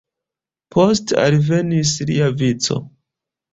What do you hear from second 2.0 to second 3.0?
lia vico.